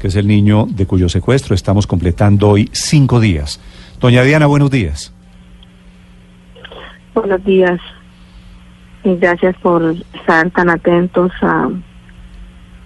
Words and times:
que 0.00 0.08
es 0.08 0.16
el 0.16 0.26
niño 0.26 0.66
de 0.68 0.86
cuyo 0.86 1.08
secuestro 1.08 1.54
estamos 1.54 1.86
completando 1.86 2.48
hoy 2.48 2.68
cinco 2.72 3.20
días. 3.20 3.60
Doña 4.00 4.22
Diana, 4.22 4.46
buenos 4.46 4.70
días. 4.70 5.12
Buenos 7.14 7.44
días. 7.44 7.78
Y 9.04 9.16
gracias 9.16 9.54
por 9.58 9.94
estar 10.14 10.50
tan 10.50 10.70
atentos 10.70 11.30
a, 11.42 11.68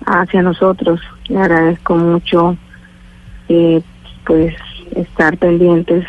hacia 0.07 0.43
nosotros. 0.43 1.01
Le 1.29 1.39
agradezco 1.39 1.97
mucho 1.97 2.57
eh, 3.49 3.81
pues 4.27 4.55
estar 4.97 5.39
pendientes 5.39 6.05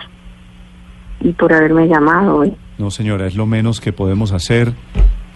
y 1.22 1.34
por 1.34 1.54
haberme 1.54 1.88
llamado 1.88 2.38
hoy. 2.38 2.54
No, 2.80 2.90
señora, 2.90 3.28
es 3.28 3.36
lo 3.36 3.46
menos 3.46 3.80
que 3.80 3.94
podemos 3.94 4.32
hacer. 4.32 4.74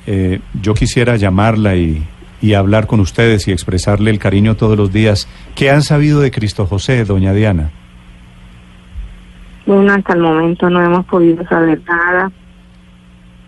Eh, 0.08 0.40
yo 0.60 0.74
quisiera 0.74 1.16
llamarla 1.16 1.76
y, 1.76 2.04
y 2.42 2.54
hablar 2.54 2.88
con 2.88 3.00
ustedes 3.00 3.48
y 3.48 3.52
expresarle 3.52 4.12
el 4.12 4.20
cariño 4.20 4.56
todos 4.56 4.78
los 4.78 4.92
días. 4.92 5.28
¿Qué 5.56 5.70
han 5.70 5.82
sabido 5.82 6.20
de 6.22 6.32
Cristo 6.32 6.66
José, 6.66 7.04
doña 7.06 7.34
Diana? 7.34 7.72
Bueno, 9.66 9.94
hasta 9.94 10.14
el 10.14 10.22
momento 10.22 10.70
no 10.70 10.82
hemos 10.82 11.06
podido 11.06 11.46
saber 11.48 11.82
nada. 11.88 12.32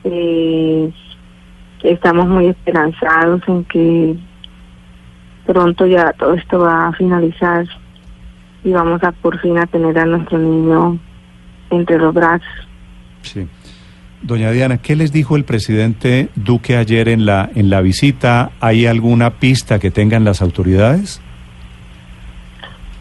Eh, 0.04 0.92
estamos 1.84 2.28
muy 2.28 2.48
esperanzados 2.48 3.42
en 3.48 3.64
que 3.66 4.16
pronto 5.46 5.86
ya 5.86 6.14
todo 6.14 6.34
esto 6.36 6.60
va 6.60 6.88
a 6.88 6.94
finalizar 6.94 7.66
y 8.64 8.72
vamos 8.72 9.02
a 9.04 9.12
por 9.12 9.40
fin 9.40 9.58
a 9.58 9.66
tener 9.66 9.98
a 9.98 10.06
nuestro 10.06 10.38
niño 10.38 11.00
entre 11.70 11.98
los 11.98 12.14
brazos. 12.14 12.68
Sí. 13.22 13.48
Doña 14.22 14.52
Diana, 14.52 14.78
¿qué 14.78 14.96
les 14.96 15.12
dijo 15.12 15.36
el 15.36 15.46
presidente 15.46 16.30
Duque 16.36 16.78
ayer 16.78 17.10
en 17.10 17.26
la 17.26 17.50
en 17.56 17.72
la 17.72 17.82
visita? 17.82 18.52
¿Hay 18.60 18.86
alguna 18.86 19.32
pista 19.32 19.80
que 19.80 19.90
tengan 19.90 20.24
las 20.24 20.44
autoridades? 20.44 21.20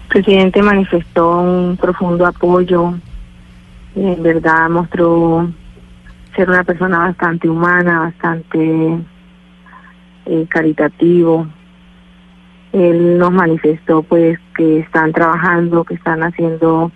El 0.04 0.22
presidente 0.22 0.62
manifestó 0.62 1.40
un 1.40 1.76
profundo 1.76 2.26
apoyo. 2.26 2.94
En 3.94 4.22
verdad 4.22 4.70
mostró 4.70 5.50
ser 6.34 6.48
una 6.48 6.64
persona 6.64 6.98
bastante 6.98 7.48
humana, 7.50 8.00
bastante 8.00 8.98
eh, 10.24 10.46
caritativo. 10.48 11.46
Él 12.72 13.18
nos 13.18 13.30
manifestó 13.30 14.02
pues 14.02 14.38
que 14.56 14.78
están 14.78 15.12
trabajando, 15.12 15.84
que 15.84 15.94
están 15.94 16.22
haciendo 16.22 16.90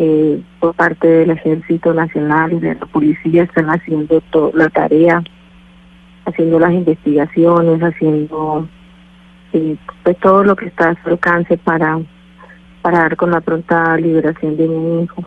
eh, 0.00 0.40
por 0.60 0.74
parte 0.74 1.08
del 1.08 1.30
Ejército 1.30 1.92
Nacional 1.92 2.52
y 2.52 2.60
de 2.60 2.76
la 2.76 2.86
Policía, 2.86 3.42
están 3.42 3.66
haciendo 3.66 4.20
toda 4.30 4.52
la 4.54 4.68
tarea, 4.68 5.24
haciendo 6.24 6.60
las 6.60 6.72
investigaciones, 6.72 7.80
haciendo 7.80 8.68
eh, 9.52 9.74
pues 10.04 10.16
todo 10.18 10.44
lo 10.44 10.54
que 10.54 10.66
está 10.66 10.90
a 10.90 11.02
su 11.02 11.08
alcance 11.08 11.58
para, 11.58 11.98
para 12.80 12.98
dar 13.00 13.16
con 13.16 13.32
la 13.32 13.40
pronta 13.40 13.96
liberación 13.96 14.56
de 14.56 14.68
mi 14.68 15.02
hijo. 15.02 15.24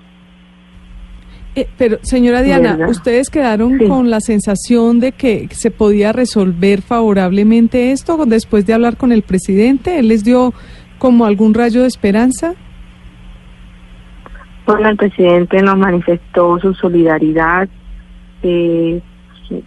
Eh, 1.54 1.68
pero, 1.78 2.00
señora 2.02 2.42
Diana, 2.42 2.88
¿ustedes 2.88 3.30
quedaron 3.30 3.78
con 3.78 4.10
la 4.10 4.22
sensación 4.22 5.02
de 5.02 5.12
que 5.12 5.50
se 5.52 5.70
podía 5.70 6.14
resolver 6.14 6.82
favorablemente 6.82 7.92
esto 7.92 8.26
después 8.26 8.66
de 8.66 8.74
hablar 8.74 8.96
con 8.96 9.12
el 9.12 9.24
presidente? 9.24 10.00
¿Él 10.00 10.08
les 10.08 10.24
dio 10.24 10.54
como 10.98 11.26
algún 11.26 11.54
rayo 11.54 11.82
de 11.82 11.90
esperanza? 11.90 12.56
Bueno, 14.66 14.90
el 14.90 14.98
presidente 14.98 15.62
nos 15.62 15.78
manifestó 15.78 16.60
su 16.60 16.74
solidaridad. 16.74 17.68
Eh, 18.44 19.02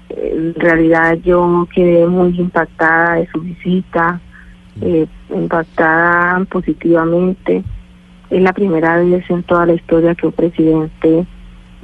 en 0.08 0.54
realidad 0.54 1.18
yo 1.24 1.68
quedé 1.74 2.06
muy 2.06 2.38
impactada 2.38 3.14
de 3.14 3.28
su 3.28 3.40
visita, 3.40 4.20
eh, 4.80 5.06
impactada 5.30 6.44
positivamente. 6.44 7.64
Es 8.30 8.42
la 8.42 8.52
primera 8.52 8.98
vez 8.98 9.28
en 9.30 9.42
toda 9.42 9.66
la 9.66 9.74
historia 9.74 10.14
que 10.14 10.26
un 10.26 10.32
presidente 10.32 11.26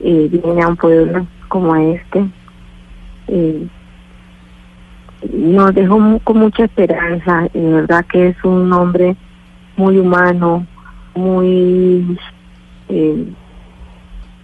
eh, 0.03 0.29
viene 0.31 0.63
a 0.63 0.69
un 0.69 0.77
pueblo 0.77 1.27
como 1.49 1.77
este. 1.77 2.27
Eh, 3.29 3.67
nos 5.33 5.75
dejó 5.75 6.19
con 6.25 6.39
mucha 6.39 6.65
esperanza, 6.65 7.49
de 7.53 7.73
verdad 7.73 8.05
que 8.07 8.29
es 8.29 8.45
un 8.45 8.73
hombre 8.73 9.17
muy 9.77 9.99
humano, 9.99 10.67
muy 11.15 12.19
eh, 12.91 13.33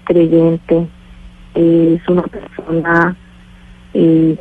creyente, 0.05 0.89
es 1.55 2.09
una 2.09 2.23
persona 2.23 3.17
eh, 3.95 4.37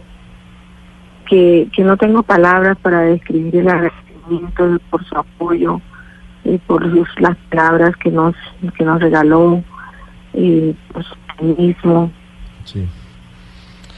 que, 1.28 1.68
que 1.74 1.84
no 1.84 1.98
tengo 1.98 2.24
palabras 2.24 2.78
para 2.78 3.02
describir 3.02 3.56
el 3.58 3.70
agradecimiento 3.70 4.80
por 4.90 5.04
su 5.06 5.18
apoyo, 5.18 5.82
y 6.46 6.58
por 6.60 6.90
sus, 6.92 7.08
las 7.20 7.36
palabras 7.50 7.96
que 7.98 8.12
nos, 8.12 8.36
que 8.78 8.86
nos 8.86 9.02
regaló 9.02 9.64
y 10.34 10.76
pues 10.94 11.06
mismo. 11.58 12.12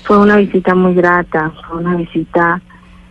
Fue 0.03 0.17
una 0.17 0.37
visita 0.37 0.73
muy 0.73 0.93
grata, 0.95 1.51
fue 1.67 1.79
una 1.79 1.95
visita 1.95 2.61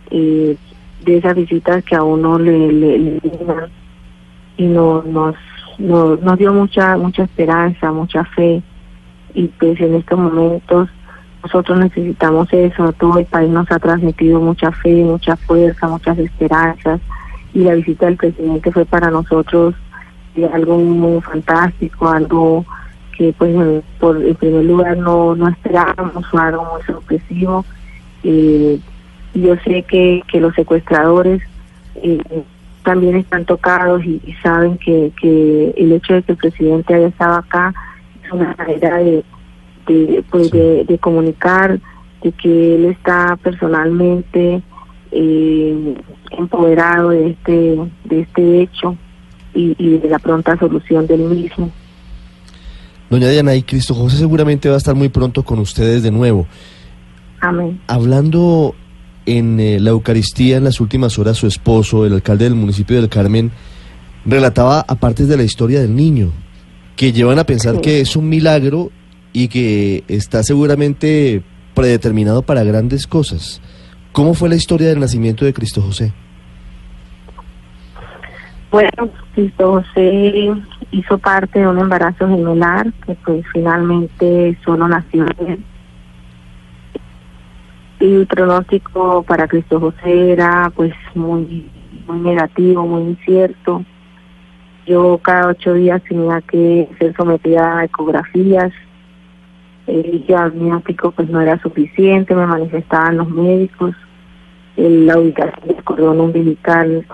eh, 0.09 0.57
de 1.05 1.17
esas 1.17 1.35
visitas 1.35 1.83
que 1.83 1.95
a 1.95 2.03
uno 2.03 2.39
le, 2.39 2.71
le, 2.71 3.21
y 4.57 4.65
no, 4.65 5.03
nos, 5.03 5.35
nos, 5.77 6.21
nos 6.21 6.37
dio 6.37 6.53
mucha 6.53 6.97
mucha 6.97 7.23
esperanza, 7.23 7.91
mucha 7.91 8.23
fe. 8.25 8.61
Y 9.33 9.47
pues 9.59 9.79
en 9.79 9.95
estos 9.95 10.17
momentos 10.17 10.89
nosotros 11.43 11.79
necesitamos 11.79 12.51
eso, 12.51 12.91
todo 12.93 13.19
el 13.19 13.25
país 13.25 13.49
nos 13.49 13.71
ha 13.71 13.79
transmitido 13.79 14.39
mucha 14.39 14.71
fe, 14.71 15.03
mucha 15.03 15.35
fuerza, 15.35 15.87
muchas 15.87 16.17
esperanzas. 16.17 16.99
Y 17.53 17.59
la 17.59 17.75
visita 17.75 18.07
del 18.07 18.17
presidente 18.17 18.71
fue 18.71 18.85
para 18.85 19.09
nosotros 19.09 19.75
algo 20.53 20.77
muy 20.77 21.21
fantástico, 21.21 22.07
algo 22.07 22.65
que 23.17 23.33
pues 23.37 23.83
por 23.99 24.23
en 24.23 24.35
primer 24.35 24.65
lugar 24.65 24.97
no, 24.97 25.35
no 25.35 25.47
esperábamos, 25.47 26.27
fue 26.29 26.41
algo 26.41 26.67
muy 26.73 26.81
sorpresivo. 26.83 27.65
Eh, 28.23 28.79
yo 29.33 29.55
sé 29.63 29.83
que, 29.83 30.21
que 30.31 30.39
los 30.39 30.53
secuestradores 30.55 31.41
eh, 31.95 32.19
también 32.87 33.17
están 33.17 33.43
tocados 33.43 34.01
y, 34.05 34.21
saben 34.41 34.77
que, 34.77 35.11
que 35.19 35.73
el 35.75 35.91
hecho 35.91 36.13
de 36.13 36.23
que 36.23 36.31
el 36.31 36.37
presidente 36.37 36.93
haya 36.93 37.07
estado 37.07 37.35
acá 37.35 37.73
es 38.23 38.31
una 38.31 38.55
manera 38.57 38.95
de, 38.99 39.25
de, 39.87 40.23
pues 40.31 40.49
de, 40.51 40.97
comunicar, 41.01 41.81
de 42.23 42.31
que 42.31 42.75
él 42.75 42.85
está 42.85 43.37
personalmente 43.43 44.61
eh, 45.11 45.95
empoderado 46.31 47.09
de 47.09 47.31
este, 47.31 47.77
de 48.05 48.21
este 48.21 48.61
hecho 48.61 48.95
y, 49.53 49.75
y 49.77 49.97
de 49.97 50.07
la 50.07 50.19
pronta 50.19 50.57
solución 50.57 51.07
del 51.07 51.23
mismo. 51.23 51.69
Doña 53.09 53.27
Diana, 53.27 53.53
y 53.53 53.63
Cristo 53.63 53.95
José 53.95 54.15
seguramente 54.15 54.69
va 54.69 54.75
a 54.75 54.77
estar 54.77 54.95
muy 54.95 55.09
pronto 55.09 55.43
con 55.43 55.59
ustedes 55.59 56.03
de 56.03 56.11
nuevo. 56.11 56.47
Amén. 57.41 57.81
Hablando 57.87 58.75
en 59.27 59.59
eh, 59.59 59.79
la 59.79 59.91
Eucaristía 59.91 60.57
en 60.57 60.63
las 60.63 60.81
últimas 60.81 61.19
horas, 61.19 61.37
su 61.37 61.45
esposo, 61.45 62.05
el 62.05 62.13
alcalde 62.13 62.45
del 62.45 62.55
municipio 62.55 62.95
del 62.95 63.09
Carmen, 63.09 63.51
relataba 64.25 64.83
aparte 64.87 65.25
de 65.25 65.37
la 65.37 65.43
historia 65.43 65.81
del 65.81 65.95
niño, 65.95 66.31
que 66.95 67.11
llevan 67.11 67.37
a 67.37 67.43
pensar 67.43 67.79
que 67.81 68.01
es 68.01 68.15
un 68.15 68.27
milagro 68.27 68.89
y 69.33 69.49
que 69.49 70.03
está 70.07 70.41
seguramente 70.41 71.43
predeterminado 71.75 72.41
para 72.41 72.63
grandes 72.63 73.05
cosas. 73.05 73.61
¿Cómo 74.13 74.33
fue 74.33 74.49
la 74.49 74.55
historia 74.55 74.87
del 74.87 74.99
nacimiento 74.99 75.45
de 75.45 75.53
Cristo 75.53 75.81
José? 75.81 76.11
Bueno, 78.71 79.09
Cristo 79.35 79.73
José 79.73 80.51
hizo 80.91 81.17
parte 81.17 81.59
de 81.59 81.67
un 81.67 81.79
embarazo 81.79 82.27
gemelar 82.27 82.91
que 83.05 83.13
pues 83.25 83.45
finalmente 83.53 84.57
solo 84.65 84.87
nació 84.87 85.25
bien. 85.39 85.63
Y 87.99 88.13
el 88.13 88.27
pronóstico 88.27 89.23
para 89.23 89.47
Cristo 89.47 89.79
José 89.79 90.31
era 90.33 90.71
pues 90.75 90.93
muy, 91.15 91.69
muy 92.07 92.19
negativo, 92.19 92.85
muy 92.85 93.03
incierto. 93.03 93.83
Yo 94.85 95.19
cada 95.21 95.47
ocho 95.49 95.73
días 95.73 96.01
tenía 96.07 96.41
que 96.41 96.87
ser 96.99 97.15
sometida 97.15 97.79
a 97.79 97.85
ecografías. 97.85 98.71
El 99.87 100.25
diagnóstico 100.27 101.11
pues 101.11 101.29
no 101.29 101.41
era 101.41 101.59
suficiente, 101.61 102.35
me 102.35 102.45
manifestaban 102.45 103.17
los 103.17 103.29
médicos. 103.29 103.95
La 104.75 105.17
ubicación 105.17 105.67
del 105.67 105.83
cordón 105.83 106.21
umbilical 106.21 107.05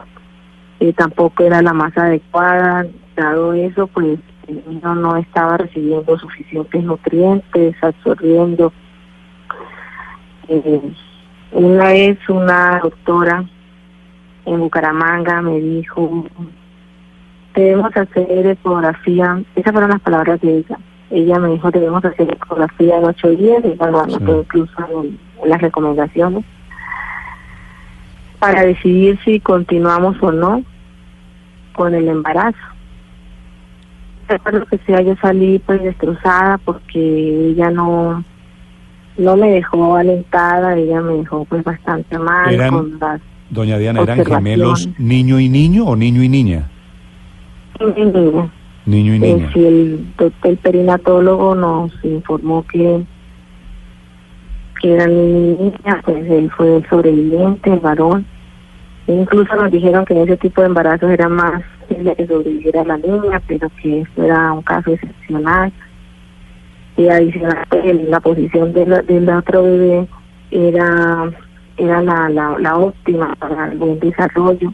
eh, 0.82 0.94
tampoco 0.94 1.44
era 1.44 1.62
la 1.62 1.72
más 1.72 1.98
adecuada, 1.98 2.86
dado 3.16 3.54
eso, 3.54 3.88
pues 3.88 4.20
el 4.48 4.64
niño 4.68 4.96
no 4.96 5.16
estaba 5.16 5.58
recibiendo 5.58 6.20
suficientes 6.20 6.84
nutrientes, 6.84 7.76
absorbiendo. 7.82 8.74
Eh, 10.48 10.82
una 11.54 11.88
vez 11.88 12.18
una 12.30 12.80
doctora 12.80 13.46
en 14.46 14.60
Bucaramanga 14.60 15.42
me 15.42 15.60
dijo, 15.60 16.26
debemos 17.54 17.96
hacer 17.96 18.48
ecografía, 18.48 19.42
esas 19.56 19.72
fueron 19.72 19.92
las 19.92 20.02
palabras 20.02 20.42
de 20.42 20.58
ella, 20.58 20.78
ella 21.12 21.40
me 21.40 21.50
dijo 21.50 21.72
debemos 21.72 22.04
hacer 22.04 22.32
ecografía 22.32 22.98
en 22.98 23.06
ocho 23.06 23.30
días, 23.30 23.64
evaluando 23.64 24.40
incluso 24.42 25.04
en, 25.04 25.20
las 25.46 25.62
recomendaciones, 25.62 26.44
para 28.40 28.64
decidir 28.64 29.20
si 29.24 29.40
continuamos 29.40 30.22
o 30.22 30.32
no 30.32 30.64
con 31.74 31.94
el 31.94 32.08
embarazo. 32.08 32.58
Recuerdo 34.28 34.66
que 34.66 34.78
sea, 34.80 35.02
yo 35.02 35.16
salí 35.22 35.60
pues 35.60 35.84
destrozada 35.84 36.58
porque 36.58 37.50
ella 37.50 37.70
no 37.70 38.24
no 39.18 39.38
me 39.38 39.52
dejó 39.52 39.96
alentada, 39.96 40.76
ella 40.76 41.02
me 41.02 41.16
dejó 41.16 41.46
pues 41.46 41.64
bastante 41.64 42.18
mal. 42.18 42.70
con 42.70 43.00
doña 43.50 43.78
Diana, 43.78 44.02
¿eran 44.02 44.26
gemelos 44.26 44.90
niño 44.98 45.40
y 45.40 45.50
niño 45.50 45.86
o 45.86 45.96
niño 45.96 46.24
y 46.24 46.30
niña? 46.30 46.70
Niño 47.80 47.94
y 47.98 48.06
niña. 48.06 48.50
Niño 48.86 49.16
y 49.16 49.20
niña. 49.20 49.52
Eh, 49.56 49.68
el, 49.68 50.14
el 50.44 50.58
perinatólogo 50.58 51.56
nos 51.56 51.92
informó 52.04 52.66
que 52.66 53.06
que 54.84 54.94
eran 54.94 55.58
niñas, 55.58 56.04
pues 56.04 56.30
él 56.30 56.52
fue 56.56 56.76
el 56.78 56.90
sobreviviente, 56.90 57.72
el 57.72 57.80
varón. 57.80 58.26
E 59.08 59.14
incluso 59.14 59.56
nos 59.56 59.72
dijeron 59.72 60.04
que 60.06 60.14
en 60.14 60.24
ese 60.24 60.38
tipo 60.38 60.62
de 60.62 60.68
embarazos 60.68 61.10
era 61.10 61.30
más 61.30 61.64
que 61.88 62.28
sobreviviera 62.28 62.84
la 62.84 62.98
niña, 62.98 63.42
pero 63.48 63.72
que 63.82 64.02
esto 64.02 64.24
era 64.24 64.52
un 64.52 64.62
caso 64.62 64.92
excepcional. 64.92 65.72
Y 66.96 67.08
adicional, 67.08 67.66
la 68.10 68.20
posición 68.20 68.74
de 68.74 68.86
del 68.86 69.30
otro 69.30 69.64
bebé 69.64 70.08
era 70.52 71.32
era 71.78 72.02
la, 72.02 72.30
la, 72.30 72.58
la 72.60 72.78
óptima 72.78 73.36
para 73.36 73.72
el 73.72 73.78
buen 73.78 74.00
desarrollo. 74.00 74.74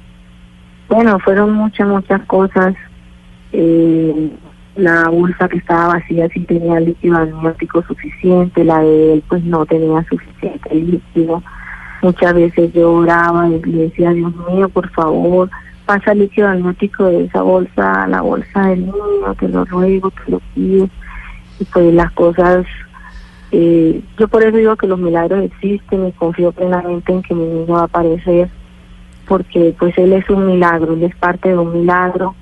Bueno, 0.90 1.20
fueron 1.20 1.54
muchas, 1.54 1.88
muchas 1.88 2.22
cosas. 2.26 2.76
Eh, 3.54 4.32
la 4.76 5.10
bolsa 5.10 5.48
que 5.48 5.58
estaba 5.58 5.96
vacía 5.96 6.28
sí 6.30 6.42
tenía 6.42 6.80
líquido 6.80 7.18
amniótico 7.18 7.84
suficiente, 7.84 8.64
la 8.64 8.80
de 8.80 9.14
él 9.14 9.24
pues 9.28 9.44
no 9.44 9.66
tenía 9.66 10.04
suficiente 10.10 10.74
líquido. 10.74 11.44
Muchas 12.02 12.34
veces 12.34 12.74
yo 12.74 12.94
oraba 12.94 13.50
y 13.50 13.62
le 13.62 13.84
decía, 13.84 14.12
Dios 14.12 14.34
mío, 14.50 14.70
por 14.70 14.90
favor, 14.92 15.50
pasa 15.86 16.14
líquido 16.14 16.48
amniótico 16.48 17.06
de 17.06 17.26
esa 17.26 17.42
bolsa 17.42 18.04
a 18.04 18.08
la 18.08 18.22
bolsa 18.22 18.68
del 18.68 18.86
niño, 18.86 19.36
te 19.38 19.50
lo 19.50 19.66
ruego, 19.66 20.12
te 20.12 20.32
lo 20.32 20.42
pido. 20.54 20.90
Pues 21.74 21.94
las 21.94 22.12
cosas, 22.14 22.66
eh, 23.52 24.02
yo 24.18 24.28
por 24.28 24.44
eso 24.44 24.58
digo 24.58 24.76
que 24.78 24.88
los 24.88 25.00
milagros 25.00 25.44
existen 25.44 26.08
y 26.08 26.12
confío 26.14 26.52
plenamente 26.52 27.12
en 27.12 27.22
que 27.22 27.36
mi 27.36 27.46
niño 27.46 27.74
va 27.74 27.82
a 27.82 27.86
aparecer, 27.86 28.50
porque 29.28 29.76
pues 29.78 29.98
él 29.98 30.14
es 30.14 30.30
un 30.30 30.48
milagro, 30.48 30.94
él 30.94 31.04
es 31.04 31.16
parte 31.16 31.50
de 31.50 31.58
un 31.58 31.74
milagro. 31.74 32.36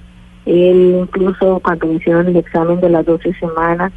Él 0.45 0.99
incluso 1.01 1.59
cuando 1.59 1.91
hicieron 1.91 2.27
el 2.27 2.37
examen 2.37 2.79
de 2.79 2.89
las 2.89 3.05
12 3.05 3.33
semanas, 3.33 3.91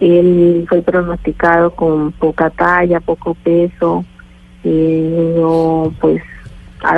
él 0.00 0.66
fue 0.68 0.82
pronosticado 0.82 1.70
con 1.70 2.12
poca 2.12 2.50
talla, 2.50 3.00
poco 3.00 3.34
peso, 3.34 4.04
eh, 4.62 5.10
niño 5.16 5.92
pues 6.00 6.22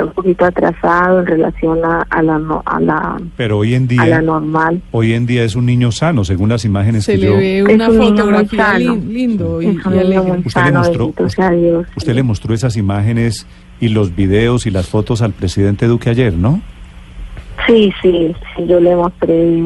un 0.03 0.11
poquito 0.11 0.45
atrasado 0.45 1.21
en 1.21 1.25
relación 1.25 1.79
a, 1.83 2.21
la 2.21 2.61
a 2.65 2.79
la 2.79 3.17
pero 3.37 3.59
hoy 3.59 3.73
en 3.73 3.87
día 3.87 4.01
a 4.01 4.07
la 4.07 4.21
normal. 4.21 4.81
hoy 4.91 5.13
en 5.13 5.25
día 5.25 5.43
es 5.43 5.55
un 5.55 5.65
niño 5.65 5.91
sano 5.91 6.23
según 6.23 6.49
las 6.49 6.65
imágenes 6.65 7.05
que 7.05 7.17
le 7.17 7.29
ve 7.29 7.63
una 7.63 7.89
fotografía 7.89 8.77
lindo 8.77 9.61
y, 9.61 9.67
usted 9.67 10.05
le 10.05 10.71
mostró 10.71 11.13
usted 11.95 12.13
le 12.13 12.23
mostró 12.23 12.53
esas 12.53 12.77
imágenes 12.77 13.47
y 13.79 13.89
los 13.89 14.15
videos 14.15 14.65
y 14.65 14.71
las 14.71 14.87
fotos 14.87 15.21
al 15.21 15.31
presidente 15.31 15.87
Duque 15.87 16.09
ayer 16.09 16.33
no 16.33 16.61
Sí, 17.67 17.93
sí, 18.01 18.33
sí, 18.55 18.65
yo 18.67 18.79
le 18.79 18.95
mostré 18.95 19.59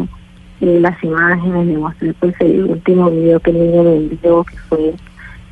eh, 0.62 0.80
las 0.80 1.02
imágenes, 1.04 1.68
le 1.68 1.78
mostré 1.78 2.14
pues 2.14 2.34
el 2.40 2.66
último 2.66 3.10
video 3.10 3.40
que 3.40 3.52
el 3.52 3.60
niño 3.60 3.84
me 3.84 3.96
envió, 3.96 4.44
que 4.44 4.58
fue 4.70 4.94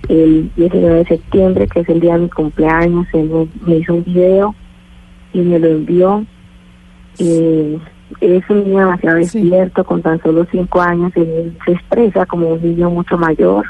el 0.09 0.51
19 0.55 0.95
de 0.95 1.05
septiembre, 1.05 1.67
que 1.67 1.81
es 1.81 1.89
el 1.89 1.99
día 1.99 2.13
de 2.13 2.23
mi 2.23 2.29
cumpleaños, 2.29 3.07
él 3.13 3.49
me, 3.65 3.77
hizo 3.77 3.95
un 3.95 4.03
video 4.03 4.55
y 5.33 5.39
me 5.39 5.59
lo 5.59 5.67
envió. 5.67 6.25
Eh, 7.19 7.77
es 8.19 8.49
un 8.49 8.63
niño 8.63 8.79
demasiado 8.79 9.17
despierto, 9.17 9.83
con 9.83 10.01
tan 10.01 10.21
solo 10.21 10.45
cinco 10.51 10.81
años, 10.81 11.11
él 11.15 11.57
se 11.65 11.71
expresa 11.71 12.25
como 12.25 12.49
un 12.53 12.61
niño 12.61 12.89
mucho 12.89 13.17
mayor. 13.17 13.65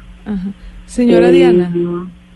Señora 0.86 1.30
eh, 1.30 1.32
Diana 1.32 1.74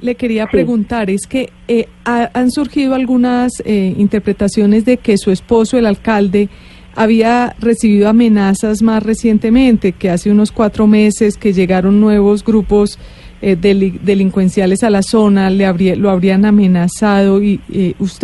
le 0.02 0.16
quería 0.16 0.48
preguntar 0.48 1.10
es 1.10 1.28
que 1.28 1.50
eh, 1.68 1.88
han 2.04 2.52
surgido 2.52 2.96
algunas 2.96 3.62
eh, 3.66 3.94
interpretaciones 3.98 4.86
de 4.86 4.98
que 4.98 5.18
su 5.18 5.32
esposo, 5.32 5.78
el 5.78 5.86
alcalde, 5.86 6.50
había 6.96 7.56
recibido 7.60 8.08
amenazas 8.08 8.82
más 8.82 9.04
recientemente, 9.04 9.92
que 9.92 10.10
hace 10.10 10.32
unos 10.32 10.52
cuatro 10.52 10.88
meses 10.88 11.38
que 11.38 11.52
llegaron 11.52 12.00
nuevos 12.00 12.44
grupos 12.44 13.00
eh, 13.48 13.56
delincuenciales 13.56 14.84
a 14.84 14.90
la 14.90 15.04
zona, 15.04 15.52
le 15.52 15.68
habría, 15.68 15.96
lo 15.96 16.10
habrían 16.10 16.46
amenazado. 16.46 17.44
y 17.44 17.62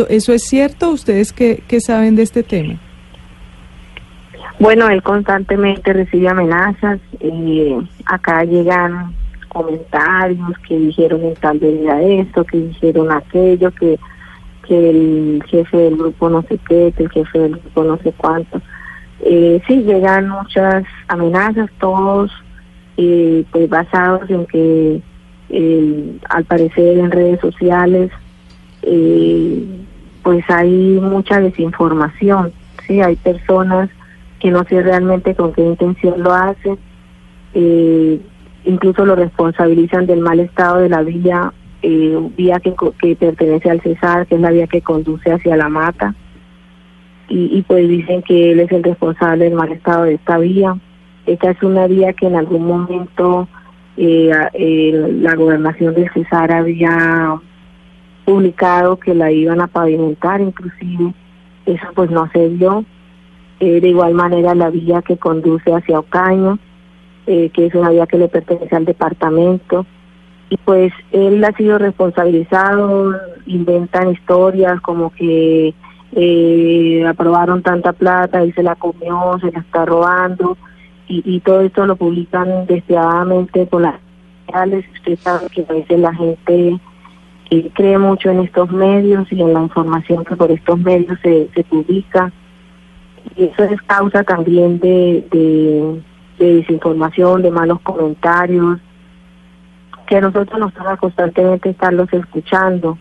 ¿Eso 0.09 0.33
es 0.33 0.43
cierto? 0.43 0.89
¿Ustedes 0.89 1.31
qué, 1.31 1.61
qué 1.67 1.79
saben 1.79 2.15
de 2.15 2.23
este 2.23 2.41
tema? 2.41 2.79
Bueno, 4.59 4.89
él 4.89 5.03
constantemente 5.03 5.93
recibe 5.93 6.27
amenazas. 6.27 6.99
acá 8.05 8.43
llegan 8.45 9.13
comentarios 9.49 10.57
que 10.67 10.79
dijeron 10.79 11.21
en 11.23 11.35
tal 11.35 11.61
medida 11.61 12.01
esto, 12.01 12.43
que 12.43 12.57
dijeron 12.57 13.11
aquello, 13.11 13.69
que, 13.71 13.99
que 14.67 14.89
el 14.89 15.43
jefe 15.47 15.77
del 15.77 15.97
grupo 15.97 16.31
no 16.31 16.41
sé 16.49 16.57
qué, 16.67 16.91
que 16.97 17.03
el 17.03 17.11
jefe 17.11 17.37
del 17.37 17.51
grupo 17.57 17.83
no 17.83 17.97
sé 17.97 18.11
cuánto. 18.17 18.59
Eh, 19.19 19.61
sí, 19.67 19.83
llegan 19.83 20.29
muchas 20.29 20.83
amenazas, 21.07 21.69
todos 21.79 22.31
eh, 22.97 23.43
pues 23.51 23.69
basados 23.69 24.29
en 24.29 24.45
que 24.45 25.01
eh, 25.51 26.17
al 26.29 26.45
parecer 26.45 26.97
en 26.97 27.11
redes 27.11 27.39
sociales 27.41 28.09
eh, 28.83 29.63
pues 30.23 30.43
hay 30.49 30.99
mucha 31.01 31.39
desinformación, 31.39 32.51
sí, 32.87 33.01
hay 33.01 33.15
personas 33.15 33.89
que 34.39 34.51
no 34.51 34.63
sé 34.63 34.81
realmente 34.81 35.35
con 35.35 35.53
qué 35.53 35.61
intención 35.61 36.21
lo 36.21 36.33
hacen, 36.33 36.77
eh, 37.53 38.19
incluso 38.65 39.05
lo 39.05 39.15
responsabilizan 39.15 40.05
del 40.05 40.21
mal 40.21 40.39
estado 40.39 40.77
de 40.77 40.89
la 40.89 41.01
vía, 41.01 41.53
eh, 41.81 42.17
vía 42.37 42.59
que, 42.59 42.73
que 42.99 43.15
pertenece 43.15 43.69
al 43.69 43.81
Cesar, 43.81 44.27
que 44.27 44.35
es 44.35 44.41
la 44.41 44.51
vía 44.51 44.67
que 44.67 44.81
conduce 44.81 45.31
hacia 45.31 45.57
la 45.57 45.69
mata, 45.69 46.15
y, 47.27 47.57
y 47.57 47.61
pues 47.63 47.87
dicen 47.87 48.21
que 48.23 48.51
él 48.51 48.59
es 48.59 48.71
el 48.71 48.83
responsable 48.83 49.45
del 49.45 49.53
mal 49.53 49.71
estado 49.71 50.03
de 50.03 50.15
esta 50.15 50.37
vía. 50.37 50.75
Esta 51.25 51.51
es 51.51 51.63
una 51.63 51.87
vía 51.87 52.13
que 52.13 52.27
en 52.27 52.35
algún 52.35 52.65
momento 52.65 53.47
eh, 53.97 54.31
eh, 54.53 55.17
la 55.21 55.35
gobernación 55.35 55.93
del 55.93 56.11
Cesar 56.13 56.51
había 56.51 57.39
publicado 58.25 58.97
que 58.97 59.13
la 59.13 59.31
iban 59.31 59.61
a 59.61 59.67
pavimentar, 59.67 60.41
inclusive 60.41 61.13
eso 61.65 61.85
pues 61.95 62.09
no 62.09 62.29
se 62.31 62.49
dio. 62.49 62.85
Eh, 63.59 63.79
de 63.79 63.89
igual 63.89 64.15
manera 64.15 64.55
la 64.55 64.71
vía 64.71 65.03
que 65.03 65.17
conduce 65.17 65.71
hacia 65.71 65.99
Ocaño, 65.99 66.57
eh, 67.27 67.51
que 67.53 67.67
es 67.67 67.75
una 67.75 67.91
vía 67.91 68.07
que 68.07 68.17
le 68.17 68.27
pertenece 68.27 68.75
al 68.75 68.85
departamento. 68.85 69.85
Y 70.49 70.57
pues 70.57 70.91
él 71.11 71.43
ha 71.43 71.51
sido 71.55 71.77
responsabilizado, 71.77 73.15
inventan 73.45 74.11
historias 74.11 74.81
como 74.81 75.11
que 75.11 75.75
eh, 76.13 77.05
aprobaron 77.07 77.61
tanta 77.61 77.93
plata, 77.93 78.43
y 78.43 78.51
se 78.53 78.63
la 78.63 78.75
comió, 78.75 79.37
se 79.39 79.51
la 79.51 79.59
está 79.59 79.85
robando, 79.85 80.57
y, 81.13 81.39
todo 81.41 81.61
esto 81.61 81.85
lo 81.85 81.95
publican 81.95 82.65
despiadadamente 82.67 83.65
por 83.65 83.81
las 83.81 83.95
redes 84.47 84.85
Usted 84.93 85.17
sabe 85.19 85.47
que 85.49 85.65
a 85.67 85.73
veces 85.73 85.99
la 85.99 86.13
gente 86.13 86.79
eh, 87.49 87.71
cree 87.73 87.97
mucho 87.97 88.29
en 88.29 88.39
estos 88.39 88.71
medios 88.71 89.31
y 89.31 89.41
en 89.41 89.53
la 89.53 89.61
información 89.61 90.23
que 90.23 90.35
por 90.35 90.51
estos 90.51 90.79
medios 90.79 91.19
se, 91.21 91.49
se 91.53 91.63
publica. 91.63 92.31
Y 93.35 93.45
eso 93.45 93.63
es 93.63 93.81
causa 93.83 94.23
también 94.23 94.79
de, 94.79 95.25
de 95.31 96.01
de 96.41 96.55
desinformación, 96.55 97.43
de 97.43 97.51
malos 97.51 97.79
comentarios, 97.81 98.79
que 100.07 100.17
a 100.17 100.21
nosotros 100.21 100.59
nos 100.59 100.73
toca 100.73 100.97
constantemente 100.97 101.69
estarlos 101.69 102.11
escuchando. 102.11 102.97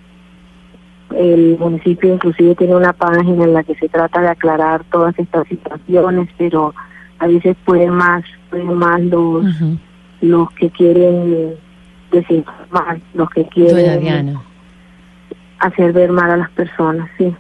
El 1.17 1.57
municipio 1.59 2.15
inclusive 2.15 2.55
tiene 2.55 2.77
una 2.77 2.93
página 2.93 3.45
en 3.45 3.55
la 3.55 3.65
que 3.65 3.75
se 3.77 3.89
trata 3.89 4.21
de 4.21 4.29
aclarar 4.29 4.85
todas 4.93 5.19
estas 5.19 5.49
situaciones, 5.49 6.29
pero 6.37 6.75
a 7.21 7.27
veces 7.27 7.57
pueden 7.65 7.91
más, 7.91 8.25
pueden 8.49 8.75
más 8.75 9.01
los, 9.03 9.45
los 10.21 10.51
que 10.53 10.71
quieren 10.71 11.55
desinformar, 12.11 12.99
los 13.15 13.31
que 13.31 13.47
quieren 13.47 14.37
hacer 15.59 15.93
ver 15.93 16.11
mal 16.11 16.31
a 16.31 16.37
las 16.39 16.51
personas, 16.51 17.09
sí. 17.19 17.35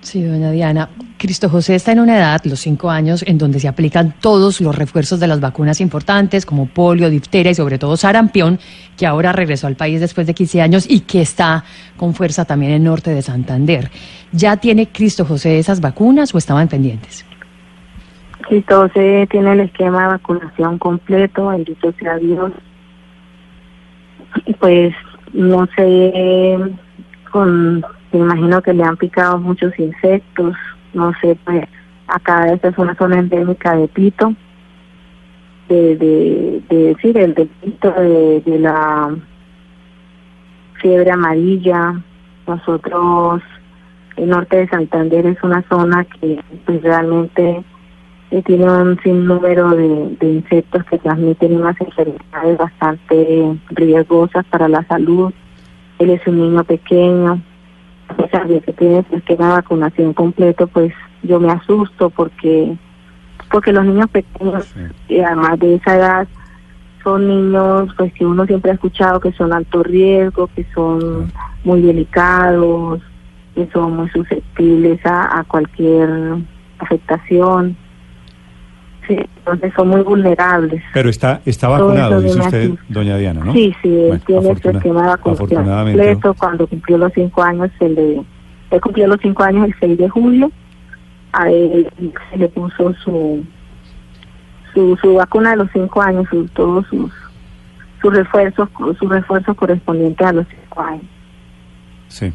Sí, 0.00 0.22
doña 0.22 0.50
Diana. 0.50 0.90
Cristo 1.16 1.48
José 1.48 1.74
está 1.74 1.90
en 1.90 1.98
una 1.98 2.18
edad, 2.18 2.40
los 2.44 2.60
cinco 2.60 2.90
años, 2.90 3.24
en 3.26 3.38
donde 3.38 3.58
se 3.58 3.66
aplican 3.66 4.14
todos 4.20 4.60
los 4.60 4.76
refuerzos 4.76 5.18
de 5.18 5.26
las 5.26 5.40
vacunas 5.40 5.80
importantes, 5.80 6.44
como 6.44 6.66
polio, 6.66 7.08
difteria 7.08 7.50
y 7.50 7.54
sobre 7.54 7.78
todo 7.78 7.96
sarampión, 7.96 8.60
que 8.98 9.06
ahora 9.06 9.32
regresó 9.32 9.66
al 9.66 9.76
país 9.76 10.00
después 10.00 10.26
de 10.26 10.34
15 10.34 10.60
años 10.60 10.84
y 10.88 11.00
que 11.00 11.22
está 11.22 11.64
con 11.96 12.14
fuerza 12.14 12.44
también 12.44 12.72
en 12.72 12.84
norte 12.84 13.14
de 13.14 13.22
Santander. 13.22 13.90
¿Ya 14.30 14.58
tiene 14.58 14.88
Cristo 14.88 15.24
José 15.24 15.58
esas 15.58 15.80
vacunas 15.80 16.34
o 16.34 16.38
estaban 16.38 16.68
pendientes? 16.68 17.24
Cristo 18.48 18.82
José 18.82 19.26
tiene 19.30 19.52
el 19.52 19.60
esquema 19.60 20.02
de 20.02 20.08
vacunación 20.08 20.78
completo, 20.78 21.48
bendito 21.48 21.92
sea 21.98 22.16
Dios. 22.16 22.52
Y 24.46 24.54
pues 24.54 24.94
no 25.32 25.66
sé 25.76 26.58
con 27.30 27.84
me 28.12 28.20
imagino 28.20 28.62
que 28.62 28.72
le 28.72 28.84
han 28.84 28.96
picado 28.96 29.38
muchos 29.38 29.76
insectos, 29.78 30.54
no 30.92 31.12
sé, 31.20 31.36
pues 31.44 31.64
Acá 32.06 32.52
esta 32.52 32.68
es 32.68 32.78
una 32.78 32.94
zona 32.96 33.18
endémica 33.18 33.74
de 33.76 33.88
pito, 33.88 34.34
de, 35.68 35.96
de, 35.96 36.62
de 36.68 36.76
decir, 36.76 37.16
el 37.16 37.32
del 37.34 37.48
pito 37.48 37.90
de, 37.92 38.42
de 38.42 38.58
la 38.58 39.16
fiebre 40.82 41.10
amarilla. 41.10 41.94
Nosotros, 42.46 43.42
el 44.16 44.28
norte 44.28 44.58
de 44.58 44.68
Santander 44.68 45.26
es 45.26 45.42
una 45.42 45.62
zona 45.62 46.04
que 46.04 46.44
pues, 46.66 46.82
realmente 46.82 47.64
eh, 48.34 48.42
tiene 48.42 48.64
un 48.64 48.98
sinnúmero 49.02 49.70
de, 49.70 50.16
de 50.18 50.32
insectos 50.32 50.84
que 50.84 50.98
transmiten 50.98 51.56
unas 51.56 51.80
enfermedades 51.80 52.58
bastante 52.58 53.58
riesgosas 53.70 54.44
para 54.46 54.68
la 54.68 54.84
salud. 54.86 55.32
Él 55.98 56.10
es 56.10 56.26
un 56.26 56.40
niño 56.40 56.64
pequeño, 56.64 57.40
a 58.08 58.14
pesar 58.14 58.48
de 58.48 58.60
que 58.60 58.72
tiene 58.72 59.02
pues, 59.04 59.22
que 59.22 59.34
una 59.34 59.50
vacunación 59.50 60.12
completo, 60.14 60.66
pues 60.66 60.92
yo 61.22 61.38
me 61.38 61.52
asusto 61.52 62.10
porque 62.10 62.76
porque 63.50 63.72
los 63.72 63.84
niños 63.84 64.10
pequeños, 64.10 64.74
y 65.06 65.20
además 65.20 65.58
de 65.60 65.76
esa 65.76 65.94
edad, 65.94 66.28
son 67.04 67.28
niños 67.28 67.94
pues 67.96 68.12
que 68.14 68.26
uno 68.26 68.46
siempre 68.46 68.72
ha 68.72 68.74
escuchado 68.74 69.20
que 69.20 69.30
son 69.32 69.52
alto 69.52 69.84
riesgo, 69.84 70.48
que 70.48 70.66
son 70.74 71.30
muy 71.62 71.82
delicados, 71.82 73.00
que 73.54 73.68
son 73.72 73.96
muy 73.96 74.08
susceptibles 74.08 74.98
a, 75.04 75.44
cualquier 75.46 76.10
afectación. 76.80 77.76
Sí, 79.06 79.18
entonces 79.38 79.72
son 79.76 79.88
muy 79.88 80.02
vulnerables. 80.02 80.82
Pero 80.94 81.10
está 81.10 81.40
está 81.44 81.68
vacunado, 81.68 82.20
dice 82.20 82.40
usted, 82.40 82.70
doña 82.88 83.16
Diana, 83.18 83.44
¿no? 83.44 83.52
Sí, 83.52 83.74
sí, 83.82 83.88
él 84.10 84.20
tiene 84.26 84.54
su 84.56 84.70
esquema 84.70 85.02
de 85.02 85.08
vacunación 85.08 85.64
completo. 85.66 86.34
Cuando 86.34 86.66
cumplió 86.66 86.98
los 86.98 87.12
cinco 87.12 87.42
años, 87.42 87.70
se 87.78 87.88
le, 87.88 88.22
él 88.70 88.80
cumplió 88.80 89.06
los 89.06 89.20
cinco 89.20 89.42
años 89.42 89.66
el 89.66 89.74
6 89.78 89.98
de 89.98 90.08
julio, 90.08 90.50
a 91.32 91.50
él 91.50 91.90
se 92.30 92.38
le 92.38 92.48
puso 92.48 92.94
su 93.04 93.44
su, 94.74 94.96
su 95.00 95.14
vacuna 95.14 95.50
de 95.50 95.56
los 95.56 95.70
cinco 95.72 96.02
años, 96.02 96.26
su, 96.28 96.46
todos 96.48 96.86
sus, 96.88 97.10
sus 98.02 98.14
refuerzos, 98.14 98.68
sus 98.98 99.08
refuerzos 99.08 99.56
correspondientes 99.56 100.26
a 100.26 100.32
los 100.32 100.46
cinco 100.48 100.80
años. 100.82 101.04
Sí. 102.08 102.32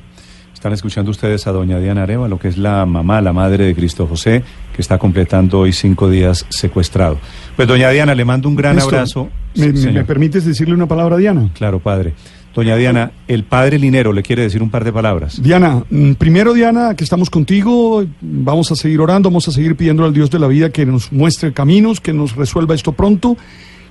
Están 0.59 0.73
escuchando 0.73 1.09
ustedes 1.09 1.47
a 1.47 1.53
doña 1.53 1.79
Diana 1.79 2.03
Areva, 2.03 2.27
lo 2.27 2.37
que 2.37 2.49
es 2.49 2.57
la 2.57 2.85
mamá, 2.85 3.21
la 3.21 3.31
madre 3.31 3.63
de 3.63 3.73
Cristo 3.73 4.05
José, 4.07 4.43
que 4.75 4.81
está 4.81 4.97
completando 4.97 5.59
hoy 5.59 5.71
cinco 5.71 6.09
días 6.09 6.45
secuestrado. 6.49 7.17
Pues 7.55 7.65
doña 7.65 7.89
Diana, 7.91 8.13
le 8.13 8.25
mando 8.25 8.49
un 8.49 8.57
gran 8.57 8.77
abrazo. 8.77 9.29
¿Me, 9.55 9.71
me, 9.71 10.03
permites 10.03 10.43
decirle 10.43 10.73
una 10.73 10.85
palabra 10.85 11.15
a 11.15 11.17
Diana? 11.17 11.49
Claro, 11.53 11.79
padre. 11.79 12.13
Doña 12.53 12.75
Diana, 12.75 13.13
el 13.29 13.45
padre 13.45 13.79
Linero 13.79 14.11
le 14.11 14.21
quiere 14.21 14.41
decir 14.41 14.61
un 14.61 14.69
par 14.69 14.83
de 14.83 14.91
palabras. 14.91 15.41
Diana, 15.41 15.81
mm, 15.89 16.15
primero 16.15 16.53
Diana, 16.53 16.93
que 16.93 17.05
estamos 17.05 17.29
contigo, 17.29 18.05
vamos 18.19 18.69
a 18.73 18.75
seguir 18.75 18.99
orando, 18.99 19.29
vamos 19.29 19.47
a 19.47 19.51
seguir 19.51 19.77
pidiendo 19.77 20.03
al 20.03 20.13
Dios 20.13 20.29
de 20.29 20.39
la 20.39 20.47
vida 20.47 20.71
que 20.71 20.85
nos 20.85 21.09
muestre 21.13 21.53
caminos, 21.53 22.01
que 22.01 22.11
nos 22.11 22.35
resuelva 22.35 22.75
esto 22.75 22.91
pronto 22.91 23.37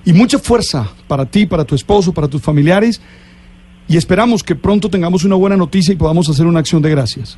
y 0.05 0.13
mucha 0.13 0.37
fuerza 0.37 0.87
para 1.07 1.25
ti, 1.25 1.47
para 1.47 1.65
tu 1.65 1.73
esposo, 1.73 2.13
para 2.13 2.27
tus 2.27 2.43
familiares 2.43 3.01
y 3.89 3.97
esperamos 3.97 4.43
que 4.43 4.55
pronto 4.55 4.89
tengamos 4.89 5.25
una 5.25 5.35
buena 5.35 5.57
noticia 5.57 5.93
y 5.93 5.97
podamos 5.97 6.29
hacer 6.29 6.45
una 6.45 6.59
acción 6.59 6.81
de 6.81 6.91
gracias. 6.91 7.37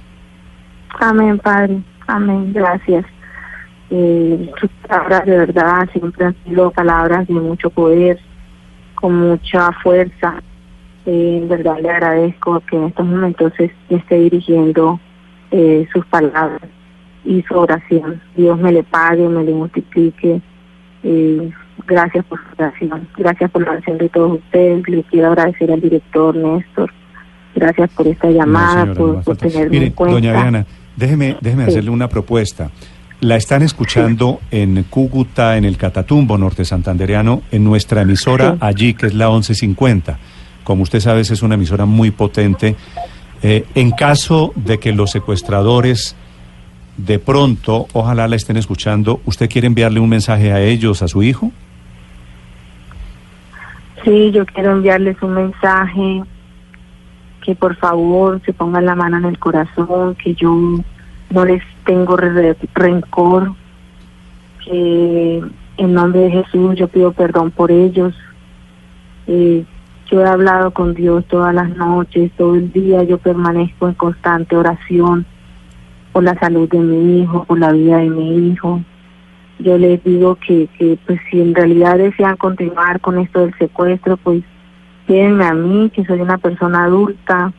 Amén, 1.00 1.39
Padre, 1.39 1.81
amén, 2.05 2.53
gracias. 2.53 3.05
Eh, 3.89 4.51
sus 4.60 4.70
palabras 4.88 5.25
de 5.25 5.38
verdad 5.38 5.89
siempre 5.91 6.25
han 6.25 6.36
sido 6.46 6.70
palabras 6.70 7.27
de 7.27 7.34
mucho 7.34 7.72
poder, 7.72 8.20
con 8.93 9.15
mucha 9.15 9.72
fuerza 9.81 10.41
eh, 11.05 11.39
en 11.41 11.50
verdad 11.50 11.79
le 11.81 11.89
agradezco 11.89 12.62
que 12.70 12.75
en 12.75 12.86
estos 12.86 13.05
momentos 13.05 13.53
esté 13.89 14.20
dirigiendo 14.20 15.00
eh, 15.50 15.88
sus 15.91 16.05
palabras 16.05 16.62
y 17.25 17.41
su 17.43 17.55
oración. 17.55 18.22
Dios 18.36 18.60
me 18.60 18.72
le 18.72 18.84
pague, 18.84 19.27
me 19.27 19.43
le 19.43 19.53
multiplique. 19.53 20.41
Eh, 21.03 21.51
gracias 21.88 22.25
por 22.25 22.39
su 22.39 22.61
oración. 22.61 23.07
Gracias 23.17 23.51
por 23.51 23.63
la 23.63 23.71
oración 23.71 23.97
de 23.97 24.09
todos 24.09 24.39
ustedes. 24.39 24.88
Le 24.88 25.03
quiero 25.03 25.27
agradecer 25.27 25.71
al 25.71 25.81
director 25.81 26.35
Néstor. 26.35 26.91
Gracias 27.55 27.89
por 27.91 28.07
esta 28.07 28.29
llamada, 28.29 28.93
por, 28.93 29.23
tenerme 29.38 29.85
en 29.85 29.91
cuenta. 29.91 30.13
Doña 30.13 30.33
Diana, 30.33 30.65
déjeme, 30.95 31.38
déjeme 31.41 31.63
hacerle 31.63 31.89
una 31.89 32.07
propuesta. 32.07 32.71
La 33.19 33.35
están 33.35 33.61
escuchando 33.61 34.39
en 34.50 34.83
Cúcuta, 34.83 35.57
en 35.57 35.65
el 35.65 35.77
Catatumbo 35.77 36.38
norte 36.38 36.65
santandereano, 36.65 37.43
en 37.51 37.63
nuestra 37.63 38.01
emisora 38.01 38.57
allí, 38.59 38.93
que 38.93 39.07
es 39.07 39.13
la 39.13 39.29
1150 39.29 40.17
como 40.63 40.83
usted 40.83 41.00
sabe, 41.00 41.21
es 41.21 41.41
una 41.41 41.55
emisora 41.55 41.85
muy 41.85 42.11
potente. 42.11 42.75
Eh, 43.43 43.65
en 43.75 43.91
caso 43.91 44.53
de 44.55 44.79
que 44.79 44.91
los 44.91 45.11
secuestradores 45.11 46.15
de 46.97 47.19
pronto, 47.19 47.88
ojalá 47.93 48.27
la 48.27 48.35
estén 48.35 48.57
escuchando, 48.57 49.21
¿usted 49.25 49.50
quiere 49.50 49.67
enviarle 49.67 50.00
un 50.00 50.09
mensaje 50.09 50.51
a 50.51 50.61
ellos, 50.61 51.01
a 51.01 51.07
su 51.07 51.23
hijo? 51.23 51.51
Sí, 54.03 54.31
yo 54.31 54.46
quiero 54.48 54.72
enviarles 54.72 55.22
un 55.22 55.34
mensaje 55.34 56.24
que 57.43 57.55
por 57.55 57.75
favor 57.75 58.41
se 58.46 58.53
pongan 58.53 58.86
la 58.86 58.96
mano 58.96 59.17
en 59.17 59.25
el 59.25 59.39
corazón, 59.39 60.15
que 60.15 60.34
yo 60.34 60.55
no 61.29 61.46
les 61.46 61.63
tengo 61.86 62.17
rencor, 62.17 63.53
que 64.65 65.41
en 65.77 65.93
nombre 65.93 66.22
de 66.22 66.31
Jesús 66.31 66.75
yo 66.75 66.88
pido 66.88 67.12
perdón 67.12 67.51
por 67.51 67.72
ellos, 67.72 68.15
eh, 69.27 69.65
yo 70.12 70.22
he 70.22 70.27
hablado 70.27 70.72
con 70.72 70.93
Dios 70.93 71.25
todas 71.27 71.53
las 71.53 71.70
noches, 71.77 72.31
todo 72.38 72.55
el 72.55 72.72
día, 72.72 73.03
yo 73.03 73.17
permanezco 73.17 73.88
en 73.88 73.93
constante 73.93 74.58
oración 74.58 75.25
por 76.12 76.24
la 76.24 76.38
salud 76.39 76.67
de 76.70 76.79
mi 76.79 77.22
hijo, 77.22 77.46
por 77.46 77.60
la 77.60 77.72
vida 77.72 78.00
de 78.00 78.10
mi 78.10 78.50
hijo. 78.50 78.81
Yo 79.63 79.77
les 79.77 80.03
digo 80.03 80.36
que, 80.36 80.68
que 80.77 80.98
pues 81.06 81.20
si 81.30 81.39
en 81.39 81.53
realidad 81.53 81.98
desean 81.98 82.38
continuar 82.38 83.00
con 83.00 83.20
esto 83.20 83.41
del 83.41 83.53
secuestro, 83.58 84.18
pues 84.18 84.44
quédenme 85.08 85.46
a 85.46 85.53
mí, 85.53 85.91
que 85.94 86.06
soy 86.06 86.22
una 86.22 86.38
persona 86.38 86.86
adulta, 86.86 87.53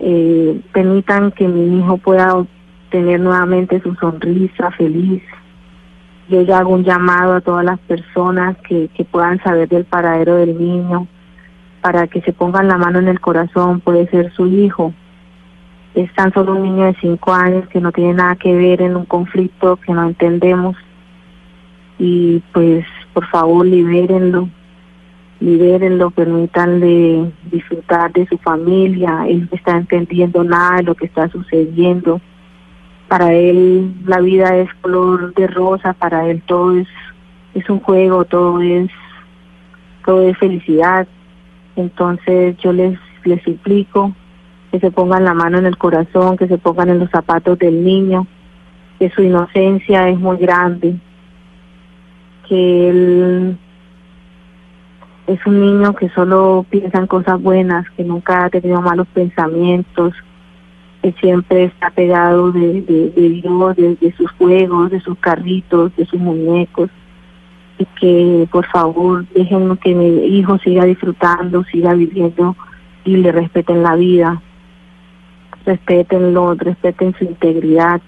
eh, 0.00 0.60
permitan 0.72 1.30
que 1.32 1.48
mi 1.48 1.78
hijo 1.78 1.96
pueda 1.96 2.44
tener 2.90 3.20
nuevamente 3.20 3.80
su 3.80 3.94
sonrisa 3.94 4.70
feliz. 4.72 5.22
Yo 6.28 6.42
ya 6.42 6.58
hago 6.58 6.74
un 6.74 6.84
llamado 6.84 7.34
a 7.34 7.40
todas 7.40 7.64
las 7.64 7.78
personas 7.80 8.56
que, 8.68 8.88
que 8.94 9.04
puedan 9.04 9.42
saber 9.42 9.68
del 9.68 9.84
paradero 9.84 10.36
del 10.36 10.58
niño, 10.58 11.06
para 11.80 12.06
que 12.06 12.20
se 12.20 12.32
pongan 12.32 12.68
la 12.68 12.76
mano 12.76 12.98
en 12.98 13.08
el 13.08 13.20
corazón, 13.20 13.80
puede 13.80 14.08
ser 14.08 14.32
su 14.32 14.46
hijo. 14.46 14.92
Es 15.94 16.12
tan 16.14 16.32
solo 16.32 16.54
un 16.54 16.62
niño 16.62 16.86
de 16.86 16.96
cinco 17.00 17.32
años 17.32 17.68
que 17.68 17.80
no 17.80 17.92
tiene 17.92 18.14
nada 18.14 18.36
que 18.36 18.54
ver 18.54 18.80
en 18.82 18.96
un 18.96 19.04
conflicto 19.04 19.76
que 19.76 19.92
no 19.92 20.08
entendemos. 20.08 20.76
Y 21.98 22.42
pues, 22.52 22.84
por 23.12 23.26
favor, 23.26 23.66
libérenlo, 23.66 24.48
libérenlo, 25.40 26.10
permítanle 26.10 27.30
disfrutar 27.50 28.12
de 28.12 28.26
su 28.26 28.38
familia. 28.38 29.26
Él 29.28 29.48
no 29.50 29.56
está 29.56 29.76
entendiendo 29.76 30.42
nada 30.42 30.76
de 30.76 30.82
lo 30.84 30.94
que 30.94 31.06
está 31.06 31.28
sucediendo. 31.28 32.20
Para 33.08 33.32
él 33.34 33.94
la 34.06 34.20
vida 34.20 34.56
es 34.56 34.72
color 34.80 35.34
de 35.34 35.46
rosa, 35.46 35.92
para 35.92 36.28
él 36.28 36.42
todo 36.46 36.78
es, 36.78 36.88
es 37.54 37.68
un 37.68 37.80
juego, 37.80 38.24
todo 38.24 38.60
es, 38.62 38.90
todo 40.04 40.22
es 40.26 40.38
felicidad 40.38 41.06
entonces 41.76 42.56
yo 42.58 42.72
les, 42.72 42.98
les 43.24 43.42
suplico 43.42 44.14
que 44.72 44.80
se 44.80 44.90
pongan 44.90 45.24
la 45.24 45.34
mano 45.34 45.58
en 45.58 45.66
el 45.66 45.76
corazón, 45.76 46.38
que 46.38 46.48
se 46.48 46.56
pongan 46.56 46.88
en 46.88 46.98
los 46.98 47.10
zapatos 47.10 47.58
del 47.58 47.84
niño, 47.84 48.26
que 48.98 49.10
su 49.10 49.22
inocencia 49.22 50.08
es 50.08 50.18
muy 50.18 50.38
grande, 50.38 50.96
que 52.48 52.88
él 52.88 53.58
es 55.26 55.46
un 55.46 55.60
niño 55.60 55.94
que 55.94 56.08
solo 56.08 56.64
piensa 56.70 56.98
en 56.98 57.06
cosas 57.06 57.40
buenas, 57.40 57.84
que 57.90 58.02
nunca 58.02 58.46
ha 58.46 58.50
tenido 58.50 58.80
malos 58.80 59.06
pensamientos, 59.12 60.14
que 61.02 61.12
siempre 61.20 61.64
está 61.64 61.90
pegado 61.90 62.50
de, 62.50 62.80
de, 62.80 63.10
de 63.10 63.28
Dios, 63.28 63.76
de 63.76 64.14
sus 64.16 64.30
juegos, 64.32 64.90
de 64.90 65.00
sus 65.00 65.18
carritos, 65.18 65.94
de 65.96 66.06
sus 66.06 66.18
muñecos. 66.18 66.88
Que 68.00 68.48
por 68.50 68.64
favor 68.66 69.26
dejen 69.34 69.76
que 69.78 69.94
mi 69.94 70.06
hijo 70.38 70.56
siga 70.58 70.84
disfrutando, 70.84 71.64
siga 71.64 71.94
viviendo 71.94 72.56
y 73.04 73.16
le 73.16 73.32
respeten 73.32 73.82
la 73.82 73.96
vida, 73.96 74.40
respetenlo, 75.64 76.54
respeten 76.54 77.14
su 77.18 77.24
integridad. 77.24 78.00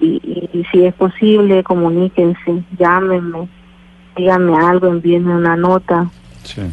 Y, 0.00 0.64
si 0.72 0.84
es 0.84 0.94
posible 0.94 1.62
comuníquense, 1.62 2.64
llámenme, 2.78 3.48
díganme 4.16 4.56
algo, 4.56 4.86
envíenme 4.86 5.34
una 5.34 5.56
nota, 5.56 6.10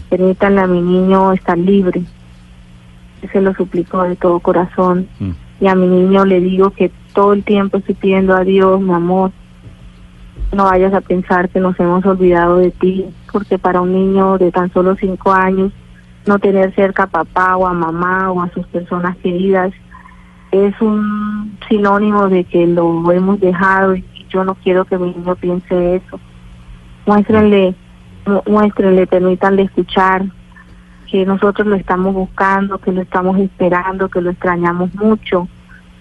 permítanle 0.10 0.62
a 0.62 0.68
mi 0.68 0.82
niño 0.82 1.34
estar 1.34 1.58
libre, 1.58 2.04
se 3.32 3.42
lo 3.42 3.54
suplico 3.54 4.04
de 4.04 4.16
todo 4.16 4.40
corazón. 4.40 5.08
Mm. 5.20 5.32
y 5.60 5.68
a 5.68 5.76
mi 5.76 5.88
niño 5.88 6.24
le 6.24 6.40
digo 6.40 6.70
que 6.70 6.92
todo 7.14 7.34
el 7.34 7.44
tiempo 7.44 7.78
estoy 7.78 7.96
pidiendo 7.96 8.36
a 8.36 8.44
Dios, 8.44 8.80
mi 8.80 8.94
amor, 8.94 9.32
no 10.54 10.66
vayas 10.66 10.94
a 10.94 11.02
pensar 11.02 11.50
que 11.50 11.60
nos 11.60 11.78
hemos 11.80 12.06
olvidado 12.06 12.58
de 12.58 12.72
ti, 12.72 13.06
porque 13.32 13.58
para 13.58 13.82
un 13.82 13.92
niño 13.92 14.38
de 14.38 14.52
tan 14.52 14.72
solo 14.72 14.96
cinco 14.96 15.32
años, 15.34 15.74
no 16.28 16.40
tener 16.40 16.74
cerca 16.76 17.04
a 17.04 17.08
papá 17.08 17.58
o 17.58 17.66
a 17.66 17.74
mamá 17.74 18.32
o 18.32 18.42
a 18.42 18.50
sus 18.52 18.66
personas 18.68 19.16
queridas 19.18 19.74
es 20.52 20.80
un 20.82 21.58
sinónimo 21.68 22.30
de 22.30 22.44
que 22.44 22.66
lo 22.68 23.12
hemos 23.12 23.40
dejado 23.40 23.96
y 23.96 24.06
yo 24.30 24.44
no 24.44 24.56
quiero 24.56 24.86
que 24.86 24.98
mi 24.98 25.14
niño 25.14 25.36
piense 25.36 25.96
eso. 25.98 26.20
Muéstrenle, 27.06 27.76
muéstrenle, 28.46 29.08
permítanle 29.08 29.64
escuchar 29.64 30.26
que 31.10 31.26
nosotros 31.26 31.68
lo 31.68 31.76
estamos 31.76 32.14
buscando, 32.14 32.78
que 32.80 32.92
lo 32.92 33.02
estamos 33.02 33.38
esperando, 33.40 34.10
que 34.10 34.22
lo 34.22 34.32
extrañamos 34.32 34.94
mucho. 34.96 35.48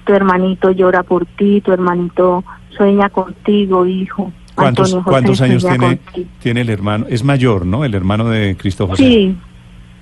Tu 0.04 0.12
hermanito 0.12 0.70
llora 0.70 1.02
por 1.02 1.26
ti, 1.26 1.60
tu 1.60 1.72
hermanito 1.72 2.44
sueña 2.70 3.08
contigo, 3.08 3.86
hijo. 3.86 4.32
¿Cuántos, 4.54 4.94
¿cuántos 5.04 5.40
años 5.40 5.66
tiene, 5.66 6.00
tiene 6.40 6.60
el 6.62 6.70
hermano? 6.70 7.06
Es 7.08 7.22
mayor, 7.22 7.66
¿no? 7.66 7.84
El 7.84 7.94
hermano 7.94 8.28
de 8.28 8.56
Cristo 8.56 8.86
José. 8.86 9.02
Sí. 9.02 9.36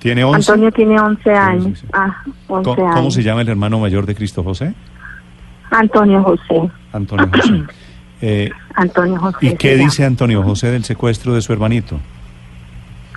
¿Tiene 0.04 0.22
11? 0.22 0.52
Antonio 0.52 0.70
tiene 0.70 1.00
11 1.00 1.32
años. 1.32 1.84
Ah, 1.90 2.14
11 2.46 2.70
¿Cómo, 2.70 2.82
años. 2.82 2.94
¿Cómo 2.94 3.10
se 3.10 3.22
llama 3.22 3.40
el 3.40 3.48
hermano 3.48 3.78
mayor 3.78 4.04
de 4.04 4.14
Cristo 4.14 4.44
José? 4.44 4.74
Antonio 5.70 6.22
José. 6.22 6.70
Antonio 6.92 7.30
José. 7.34 7.64
Eh, 8.20 8.50
Antonio 8.74 9.18
José. 9.18 9.38
¿Y 9.40 9.56
qué 9.56 9.76
dice 9.76 10.04
Antonio 10.04 10.42
José 10.42 10.70
del 10.70 10.84
secuestro 10.84 11.34
de 11.34 11.42
su 11.42 11.52
hermanito? 11.52 11.98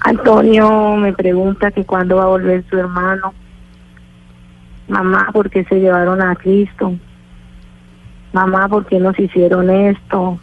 Antonio 0.02 0.96
me 0.98 1.14
pregunta 1.14 1.72
que 1.72 1.86
cuándo 1.86 2.18
va 2.18 2.24
a 2.24 2.28
volver 2.28 2.66
su 2.70 2.78
hermano. 2.78 3.34
Mamá, 4.90 5.30
¿por 5.32 5.50
qué 5.50 5.64
se 5.66 5.80
llevaron 5.80 6.22
a 6.22 6.36
Cristo? 6.36 6.94
Mamá, 8.34 8.68
¿por 8.68 8.86
qué 8.86 9.00
nos 9.00 9.18
hicieron 9.18 9.70
esto? 9.70 10.40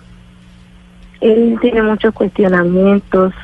Él 1.21 1.59
tiene 1.61 1.83
muchos 1.83 2.15
cuestionamientos, 2.15 3.35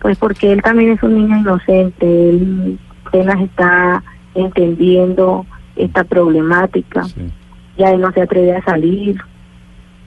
pues 0.00 0.16
porque 0.18 0.52
él 0.52 0.62
también 0.62 0.92
es 0.92 1.02
un 1.02 1.14
niño 1.14 1.38
inocente, 1.38 2.30
él 2.30 2.78
apenas 3.06 3.40
está 3.40 4.02
entendiendo 4.34 5.46
esta 5.76 6.04
problemática, 6.04 7.04
Sí. 7.04 7.30
ya 7.76 7.90
él 7.92 8.00
no 8.00 8.12
se 8.12 8.22
atreve 8.22 8.54
a 8.56 8.62
salir, 8.64 9.20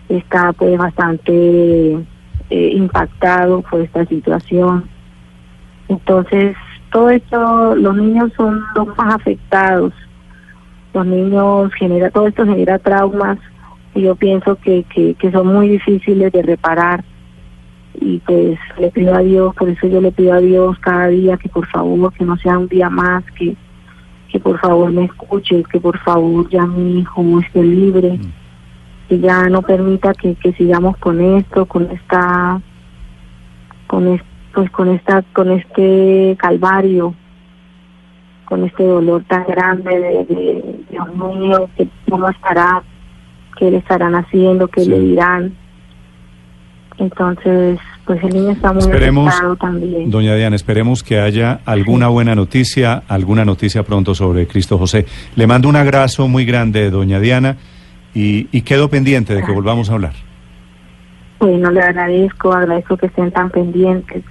está 0.10 0.53
pues 0.53 0.77
bastante 0.77 1.93
eh, 2.50 2.71
impactado 2.74 3.62
por 3.62 3.81
esta 3.81 4.05
situación. 4.05 4.86
Entonces, 5.88 6.55
todo 6.91 7.10
esto, 7.10 7.75
los 7.75 7.95
niños 7.95 8.31
son 8.36 8.62
los 8.75 8.88
más 8.98 9.15
afectados. 9.15 9.93
Los 10.93 11.05
niños 11.05 11.71
genera, 11.75 12.10
todo 12.10 12.27
esto 12.27 12.45
genera 12.45 12.77
traumas 12.79 13.38
y 13.95 14.01
yo 14.01 14.15
pienso 14.15 14.57
que, 14.57 14.83
que, 14.93 15.13
que 15.15 15.31
son 15.31 15.48
muy 15.48 15.69
difíciles 15.69 16.31
de 16.33 16.41
reparar. 16.43 17.03
Y 18.00 18.19
pues 18.19 18.57
le 18.79 18.89
pido 18.91 19.13
a 19.15 19.19
Dios, 19.19 19.53
por 19.55 19.69
eso 19.69 19.88
yo 19.88 20.00
le 20.01 20.12
pido 20.12 20.33
a 20.33 20.39
Dios 20.39 20.77
cada 20.79 21.07
día 21.07 21.38
que 21.38 21.50
por 21.50 21.67
favor, 21.67 22.13
que 22.13 22.24
no 22.25 22.38
sea 22.38 22.57
un 22.57 22.67
día 22.67 22.89
más, 22.89 23.24
que, 23.38 23.55
que 24.29 24.39
por 24.39 24.60
favor 24.60 24.91
me 24.91 25.05
escuche, 25.05 25.63
que 25.71 25.79
por 25.79 25.98
favor 26.00 26.50
ya 26.50 26.65
mi 26.65 27.00
hijo 27.00 27.24
esté 27.41 27.62
libre, 27.63 28.19
que 29.10 29.19
ya 29.19 29.50
no 29.50 29.62
permita 29.62 30.13
que, 30.13 30.36
que 30.36 30.53
sigamos 30.53 30.95
con 30.98 31.19
esto, 31.19 31.65
con 31.65 31.91
esta, 31.91 32.62
con 33.88 34.07
es- 34.07 34.24
pues 34.53 34.69
con 34.71 34.89
esta, 34.89 35.21
con 35.33 35.50
este 35.51 36.36
calvario, 36.39 37.13
con 38.45 38.65
este 38.65 38.83
dolor 38.83 39.24
tan 39.25 39.45
grande 39.45 39.98
de, 39.98 40.25
de 40.25 40.79
Dios 40.89 41.15
mío, 41.15 41.69
que 41.77 41.88
cómo 42.10 42.27
estará, 42.29 42.83
qué 43.57 43.71
le 43.71 43.77
estarán 43.77 44.15
haciendo, 44.15 44.67
qué 44.67 44.81
Sí. 44.81 44.89
le 44.89 45.00
dirán. 45.00 45.53
Entonces, 46.98 47.79
pues 48.05 48.24
el 48.24 48.29
niño 48.33 48.51
está 48.51 48.74
muy 48.74 48.81
Esperemos, 48.83 49.33
también. 49.60 50.10
doña 50.12 50.36
Diana, 50.36 50.55
esperemos 50.55 51.03
que 51.03 51.19
haya 51.19 51.62
alguna 51.65 52.07
buena 52.10 52.36
noticia, 52.36 53.03
alguna 53.07 53.45
noticia 53.45 53.83
pronto 53.83 54.13
sobre 54.13 54.48
Cristo 54.48 54.77
José. 54.77 55.05
Le 55.36 55.48
mando 55.48 55.67
un 55.69 55.75
abrazo 55.75 56.27
muy 56.27 56.45
grande, 56.45 56.89
doña 56.91 57.19
Diana, 57.19 57.57
y, 58.13 58.48
y 58.51 58.62
quedo 58.62 58.89
pendiente 58.89 59.33
de 59.33 59.43
que 59.43 59.51
volvamos 59.51 59.89
a 59.89 59.93
hablar. 59.93 60.13
Bueno, 61.39 61.71
le 61.71 61.81
agradezco, 61.81 62.53
agradezco 62.53 62.98
que 62.98 63.07
estén 63.07 63.31
tan 63.31 63.50
pendientes. 63.50 64.23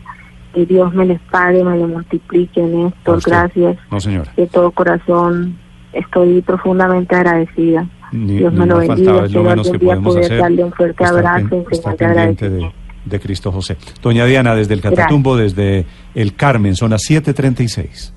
Que 0.54 0.66
Dios 0.66 0.92
me 0.94 1.06
les 1.06 1.20
pague, 1.30 1.62
me 1.64 1.76
lo 1.78 1.86
multiplique, 1.88 2.60
Néstor. 2.60 3.20
Gracias. 3.24 3.78
No, 3.90 4.00
señora. 4.00 4.32
De 4.36 4.46
todo 4.48 4.70
corazón 4.72 5.56
estoy 5.92 6.42
profundamente 6.42 7.14
agradecida. 7.16 7.86
Ni, 8.12 8.38
Dios 8.38 8.52
me 8.52 8.66
lo 8.66 8.78
bendiga. 8.78 9.24
es 9.24 9.32
lo 9.32 9.44
menos 9.44 9.70
que 9.70 9.78
podemos 9.78 10.16
hacer. 10.16 10.38
darle 10.38 10.64
un 10.64 10.72
fuerte 10.72 11.04
estar 11.04 11.18
abrazo 11.18 11.66
estar 11.70 11.96
pendiente 11.96 12.50
de, 12.50 12.72
de 13.04 13.20
Cristo 13.20 13.52
José. 13.52 13.76
Doña 14.02 14.24
Diana, 14.26 14.54
desde 14.54 14.74
el 14.74 14.80
Gracias. 14.80 15.00
Catatumbo, 15.00 15.36
desde 15.36 15.86
el 16.14 16.34
Carmen, 16.34 16.76
son 16.76 16.90
las 16.90 17.02
7.36. 17.08 18.12